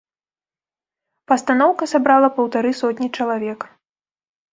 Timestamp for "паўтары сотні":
2.39-3.07